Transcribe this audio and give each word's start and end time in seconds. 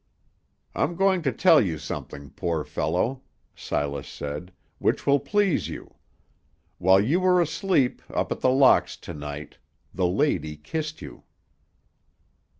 "I'm 0.73 0.95
going 0.95 1.21
to 1.21 1.31
tell 1.31 1.61
you 1.61 1.77
something, 1.77 2.31
poor 2.31 2.63
fellow," 2.63 3.21
Silas 3.53 4.07
said, 4.07 4.51
"which 4.79 5.05
will 5.05 5.19
please 5.19 5.69
you. 5.69 5.93
While 6.79 6.99
you 7.01 7.19
were 7.19 7.39
asleep 7.39 8.01
up 8.11 8.31
at 8.31 8.39
The 8.41 8.49
Locks 8.49 8.97
to 8.97 9.13
night, 9.13 9.59
the 9.93 10.07
lady 10.07 10.57
kissed 10.57 11.03
you." 11.03 11.21